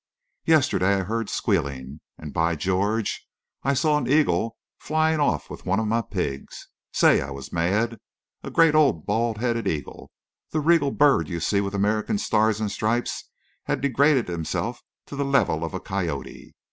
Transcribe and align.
Yesterday 0.45 0.95
I 0.95 0.99
heard 1.03 1.29
squealing—and, 1.29 2.33
by 2.33 2.55
George! 2.55 3.27
I 3.61 3.75
saw 3.75 3.99
an 3.99 4.07
eagle 4.07 4.57
flying 4.79 5.19
off 5.19 5.47
with 5.47 5.67
one 5.67 5.79
of 5.79 5.85
my 5.85 6.01
pigs. 6.01 6.69
Say, 6.91 7.21
I 7.21 7.29
was 7.29 7.53
mad. 7.53 7.99
A 8.41 8.49
great 8.49 8.73
old 8.73 9.05
bald 9.05 9.37
headed 9.37 9.67
eagle—the 9.67 10.59
regal 10.59 10.89
bird 10.89 11.29
you 11.29 11.39
see 11.39 11.61
with 11.61 11.75
America's 11.75 12.25
stars 12.25 12.59
and 12.59 12.71
stripes 12.71 13.29
had 13.65 13.79
degraded 13.79 14.27
himself 14.27 14.81
to 15.05 15.15
the 15.15 15.23
level 15.23 15.63
of 15.63 15.75
a 15.75 15.79
coyote. 15.79 16.55